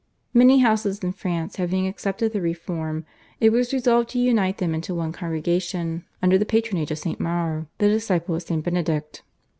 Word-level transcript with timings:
Many 0.33 0.57
houses 0.61 0.97
in 1.03 1.11
France 1.11 1.57
having 1.57 1.85
accepted 1.85 2.33
the 2.33 2.41
reform, 2.41 3.05
it 3.39 3.51
was 3.51 3.71
resolved 3.71 4.09
to 4.09 4.19
unite 4.19 4.57
them 4.57 4.73
into 4.73 4.95
one 4.95 5.11
congregation 5.11 6.05
under 6.23 6.39
the 6.39 6.43
patronage 6.43 6.89
of 6.89 6.97
St. 6.97 7.19
Maur, 7.19 7.67
the 7.77 7.87
disciple 7.89 8.33
of 8.33 8.41
St. 8.41 8.63
Benedict. 8.65 9.21